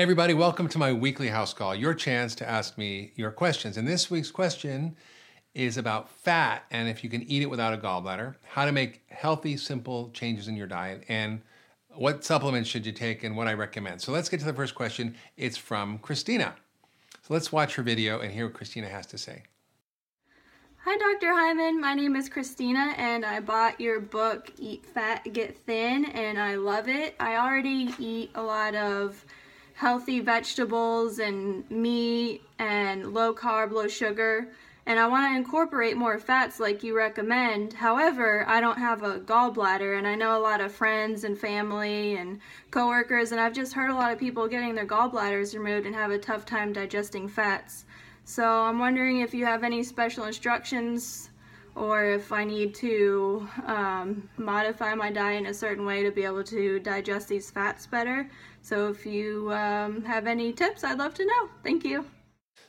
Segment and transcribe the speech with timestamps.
[0.00, 3.76] Everybody, welcome to my weekly house call, your chance to ask me your questions.
[3.76, 4.96] And this week's question
[5.52, 9.02] is about fat and if you can eat it without a gallbladder, how to make
[9.10, 11.42] healthy, simple changes in your diet, and
[11.90, 14.00] what supplements should you take and what I recommend.
[14.00, 15.14] So let's get to the first question.
[15.36, 16.54] It's from Christina.
[17.20, 19.42] So let's watch her video and hear what Christina has to say.
[20.78, 21.34] Hi, Dr.
[21.34, 21.78] Hyman.
[21.78, 26.54] My name is Christina, and I bought your book, Eat Fat, Get Thin, and I
[26.54, 27.16] love it.
[27.20, 29.22] I already eat a lot of
[29.80, 34.46] healthy vegetables and meat and low carb, low sugar
[34.86, 37.72] and I want to incorporate more fats like you recommend.
[37.72, 42.16] However, I don't have a gallbladder, and I know a lot of friends and family
[42.16, 42.40] and
[42.70, 46.10] coworkers, and I've just heard a lot of people getting their gallbladders removed and have
[46.10, 47.84] a tough time digesting fats.
[48.24, 51.29] So I'm wondering if you have any special instructions
[51.74, 56.24] or if I need to um, modify my diet in a certain way to be
[56.24, 58.28] able to digest these fats better.
[58.62, 61.48] So if you um, have any tips, I'd love to know.
[61.62, 62.04] Thank you.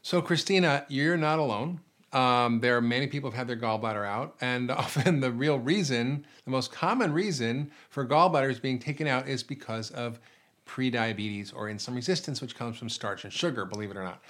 [0.02, 1.79] So, Christina, you're not alone.
[2.13, 5.60] Um, there are many people who have had their gallbladder out, and often the real
[5.60, 10.20] reason, the most common reason for gallbladders being taken out is because of
[10.66, 14.22] prediabetes or insulin resistance, which comes from starch and sugar, believe it or not.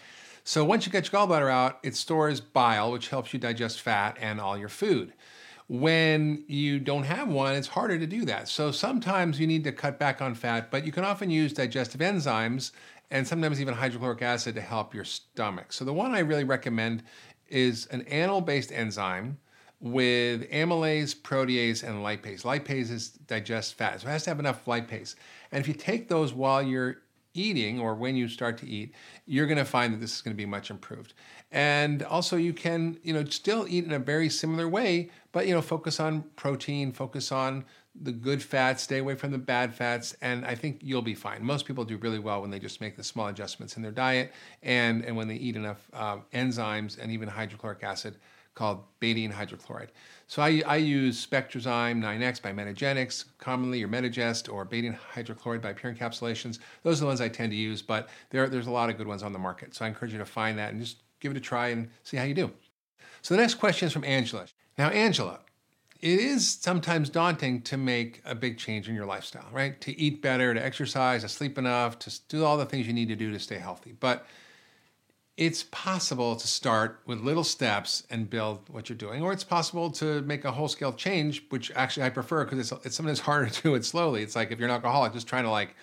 [0.43, 4.17] So once you get your gallbladder out, it stores bile, which helps you digest fat
[4.19, 5.13] and all your food.
[5.67, 8.49] When you don't have one, it's harder to do that.
[8.49, 12.01] So sometimes you need to cut back on fat, but you can often use digestive
[12.01, 12.71] enzymes
[13.09, 15.71] and sometimes even hydrochloric acid to help your stomach.
[15.71, 17.03] So the one I really recommend
[17.47, 19.37] is an animal-based enzyme
[19.79, 22.43] with amylase, protease, and lipase.
[22.43, 25.15] Lipase is digest fat, so it has to have enough lipase.
[25.51, 26.97] And if you take those while you're
[27.33, 28.93] eating or when you start to eat,
[29.25, 31.13] you're going to find that this is going to be much improved.
[31.51, 35.53] And also you can, you know, still eat in a very similar way, but you
[35.53, 37.65] know, focus on protein, focus on
[37.99, 41.43] the good fats, stay away from the bad fats, and I think you'll be fine.
[41.43, 44.31] Most people do really well when they just make the small adjustments in their diet
[44.63, 48.15] and, and when they eat enough uh, enzymes and even hydrochloric acid
[48.53, 49.89] called betaine hydrochloride.
[50.27, 55.73] So I, I use Spectrazyme 9X by Metagenics, commonly or Metagest, or betaine hydrochloride by
[55.73, 56.59] Pure Encapsulations.
[56.83, 59.07] Those are the ones I tend to use, but there, there's a lot of good
[59.07, 59.75] ones on the market.
[59.75, 62.17] So I encourage you to find that and just give it a try and see
[62.17, 62.51] how you do.
[63.21, 64.45] So the next question is from Angela.
[64.77, 65.39] Now, Angela,
[66.01, 69.79] it is sometimes daunting to make a big change in your lifestyle, right?
[69.81, 73.09] To eat better, to exercise, to sleep enough, to do all the things you need
[73.09, 73.93] to do to stay healthy.
[73.99, 74.25] But
[75.37, 79.89] it's possible to start with little steps and build what you're doing, or it's possible
[79.91, 83.49] to make a whole scale change, which actually I prefer because it's, it's sometimes harder
[83.49, 84.23] to do it slowly.
[84.23, 85.75] It's like if you're an alcoholic, just trying to like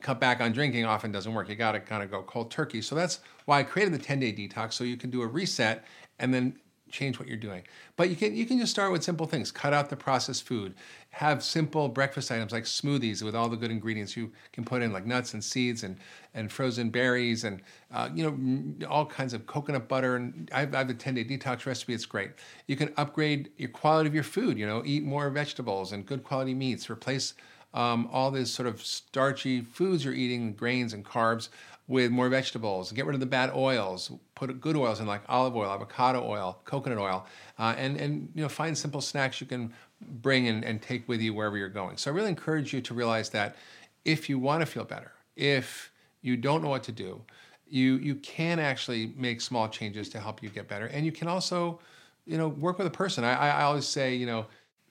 [0.00, 1.48] cut back on drinking often doesn't work.
[1.48, 2.82] You got to kind of go cold turkey.
[2.82, 5.84] So that's why I created the 10 day detox so you can do a reset
[6.18, 6.58] and then
[6.90, 7.62] change what you're doing.
[7.96, 9.50] But you can you can just start with simple things.
[9.50, 10.74] Cut out the processed food.
[11.10, 14.92] Have simple breakfast items like smoothies with all the good ingredients you can put in,
[14.92, 15.96] like nuts and seeds and
[16.34, 20.16] and frozen berries and uh, you know all kinds of coconut butter.
[20.16, 21.94] And I have, I have a 10 day detox recipe.
[21.94, 22.30] It's great.
[22.66, 24.58] You can upgrade your quality of your food.
[24.58, 26.90] You know, eat more vegetables and good quality meats.
[26.90, 27.34] Replace
[27.74, 31.50] um, all these sort of starchy foods you're eating, grains and carbs,
[31.88, 32.90] with more vegetables.
[32.92, 34.10] Get rid of the bad oils.
[34.34, 37.26] Put good oils in like olive oil, avocado oil, coconut oil,
[37.58, 41.20] uh, and and you know find simple snacks you can bring and, and take with
[41.20, 41.96] you wherever you're going.
[41.96, 43.56] So I really encourage you to realize that
[44.04, 45.90] if you want to feel better, if
[46.22, 47.22] you don't know what to do,
[47.68, 51.28] you you can actually make small changes to help you get better, and you can
[51.28, 51.80] also
[52.26, 53.24] you know work with a person.
[53.24, 54.46] I, I always say you know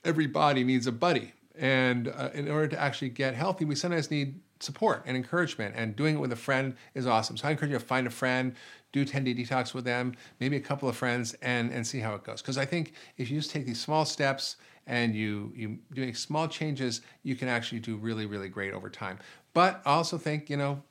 [0.06, 1.34] every body needs a buddy.
[1.58, 5.96] And uh, in order to actually get healthy, we sometimes need support and encouragement and
[5.96, 7.36] doing it with a friend is awesome.
[7.38, 8.56] So i encourage you to find a friend
[8.92, 12.16] do 10 day detox with them maybe a couple of friends and and see how
[12.16, 12.42] it goes.
[12.42, 14.58] Because i think if you just take these small steps
[14.88, 19.20] and you you doing small changes you can actually do really really great over time.
[19.54, 20.82] But i also think you know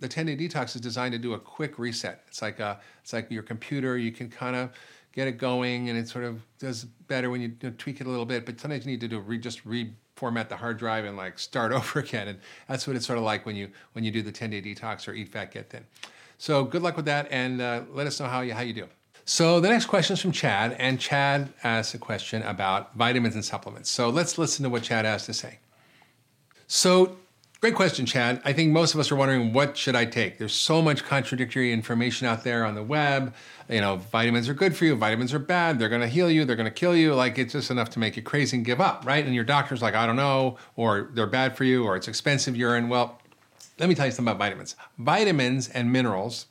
[0.00, 2.22] the 10 day detox is designed to do a quick reset.
[2.28, 4.70] It's like a it's like your computer you can kind of
[5.12, 8.06] get it going and it sort of does better when you, you know, tweak it
[8.06, 10.78] a little bit but sometimes you need to do re, just re format the hard
[10.78, 12.28] drive and like start over again.
[12.28, 14.60] And that's what it's sort of like when you when you do the 10 day
[14.60, 15.86] detox or eat fat, get thin.
[16.36, 18.86] So good luck with that, and uh, let us know how you how you do.
[19.24, 23.44] So the next question is from Chad, and Chad asks a question about vitamins and
[23.44, 23.90] supplements.
[23.90, 25.58] So let's listen to what Chad has to say.
[26.66, 27.16] So
[27.60, 28.40] Great question, Chad.
[28.44, 30.38] I think most of us are wondering what should I take?
[30.38, 33.34] There's so much contradictory information out there on the web.
[33.68, 36.44] You know, vitamins are good for you, vitamins are bad, they're going to heal you,
[36.44, 37.16] they're going to kill you.
[37.16, 39.26] Like it's just enough to make you crazy and give up, right?
[39.26, 42.56] And your doctor's like, I don't know, or they're bad for you, or it's expensive
[42.56, 42.88] urine.
[42.88, 43.20] Well,
[43.80, 44.76] let me tell you something about vitamins.
[44.96, 46.46] Vitamins and minerals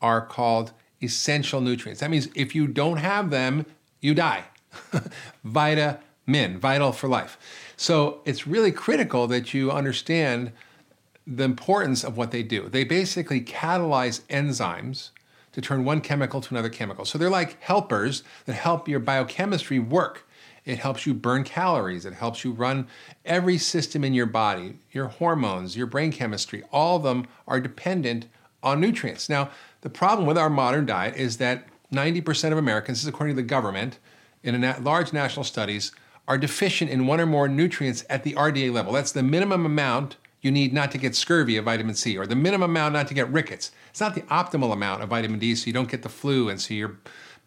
[0.00, 0.72] are called
[1.02, 2.00] essential nutrients.
[2.00, 3.66] That means if you don't have them,
[4.00, 4.44] you die.
[5.44, 7.38] Vita min, vital for life.
[7.76, 10.52] So it's really critical that you understand
[11.26, 12.68] the importance of what they do.
[12.68, 15.10] They basically catalyze enzymes
[15.52, 17.04] to turn one chemical to another chemical.
[17.04, 20.28] So they're like helpers that help your biochemistry work.
[20.64, 22.04] It helps you burn calories.
[22.04, 22.88] It helps you run
[23.24, 26.62] every system in your body, your hormones, your brain chemistry.
[26.72, 28.26] All of them are dependent
[28.62, 29.28] on nutrients.
[29.28, 29.50] Now,
[29.82, 33.42] the problem with our modern diet is that 90% of Americans, this is according to
[33.42, 33.98] the government,
[34.42, 35.92] in a large national studies,
[36.28, 38.92] are deficient in one or more nutrients at the RDA level.
[38.92, 42.36] That's the minimum amount you need not to get scurvy of vitamin C, or the
[42.36, 43.72] minimum amount not to get rickets.
[43.90, 46.60] It's not the optimal amount of vitamin D, so you don't get the flu, and
[46.60, 46.98] so your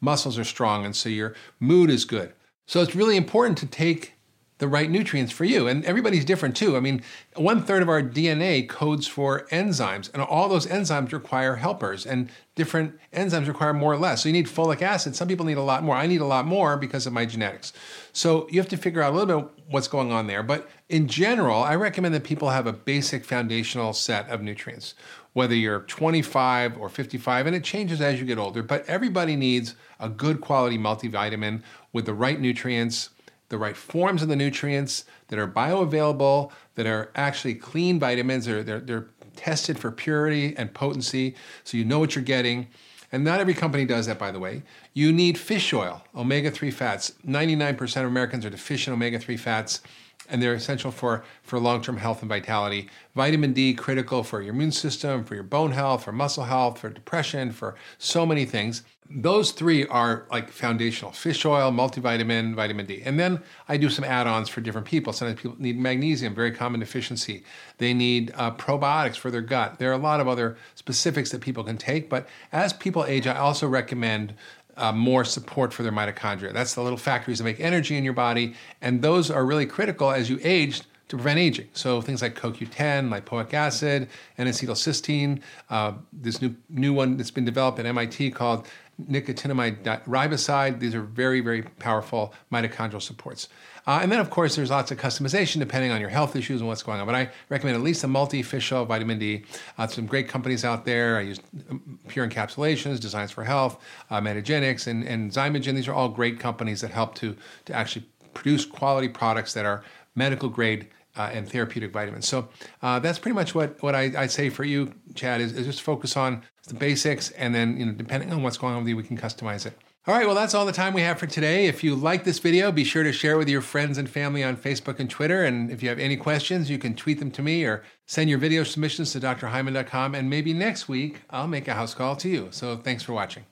[0.02, 2.34] muscles are strong, and so your mood is good.
[2.68, 4.14] So it's really important to take
[4.60, 5.68] the right nutrients for you.
[5.68, 6.78] And everybody's different too.
[6.78, 7.02] I mean,
[7.36, 12.30] one third of our DNA codes for enzymes, and all those enzymes require helpers, and
[12.56, 14.24] different enzymes require more or less.
[14.24, 15.16] So you need folic acid.
[15.16, 15.96] Some people need a lot more.
[15.96, 17.72] I need a lot more because of my genetics.
[18.12, 20.44] So you have to figure out a little bit what's going on there.
[20.44, 24.94] But in general, I recommend that people have a basic foundational set of nutrients,
[25.32, 28.62] whether you're 25 or 55, and it changes as you get older.
[28.62, 31.62] But everybody needs a good quality multivitamin
[31.94, 33.12] with the right nutrients
[33.50, 38.64] the right forms of the nutrients that are bioavailable, that are actually clean vitamins, they're,
[38.64, 42.68] they're, they're tested for purity and potency, so you know what you're getting.
[43.12, 44.62] And not every company does that, by the way.
[44.94, 47.14] You need fish oil, omega 3 fats.
[47.28, 49.82] 99% of Americans are deficient in omega 3 fats,
[50.30, 52.90] and they're essential for, for long term health and vitality.
[53.16, 56.90] Vitamin D, critical for your immune system, for your bone health, for muscle health, for
[56.90, 58.84] depression, for so many things.
[59.12, 61.12] Those three are like foundational.
[61.12, 63.02] Fish oil multivitamin vitamin d.
[63.04, 65.14] And then i do some add-ons for different people.
[65.14, 67.44] Sometimes people need magnesium very common deficiency.
[67.80, 69.80] They need uh, probiotics for their gut.
[69.80, 73.26] There are a lot of other specifics that people can take but as people age
[73.26, 74.34] i also recommend
[74.80, 78.14] uh, more support for their mitochondria that's the little factories that make energy in your
[78.14, 81.68] body and those are really critical as you age to prevent aging.
[81.74, 85.42] So things like CoQ10, lipoic acid, and acetylcysteine.
[85.70, 88.68] Uh, this new new one that's been developed at MIT called
[89.08, 90.80] nicotinamide riboside.
[90.80, 93.48] These are very, very powerful mitochondrial supports.
[93.88, 96.68] Uh, and then, of course, there's lots of customization depending on your health issues and
[96.68, 97.06] what's going on.
[97.06, 99.46] But I recommend at least a multi-fish oil vitamin D.
[99.78, 101.18] Uh, some great companies out there.
[101.18, 101.40] I use
[101.72, 105.74] um, Pure Encapsulations, Designs for Health, uh, Metagenics, and, and Xymogen.
[105.76, 107.36] These are all great companies that help to,
[107.66, 112.28] to actually produce quality products that are medical grade uh, and therapeutic vitamins.
[112.28, 112.50] So
[112.82, 115.82] uh, that's pretty much what, what I, would say for you, Chad, is, is, just
[115.82, 118.98] focus on the basics, and then you know, depending on what's going on with you,
[118.98, 119.74] we can customize it.
[120.08, 121.68] All right, well, that's all the time we have for today.
[121.68, 124.44] If you like this video, be sure to share it with your friends and family
[124.44, 125.44] on Facebook and Twitter.
[125.44, 128.40] And if you have any questions, you can tweet them to me or send your
[128.40, 130.16] video submissions to drhyman.com.
[130.16, 132.48] And maybe next week, I'll make a house call to you.
[132.50, 133.44] So thanks for watching.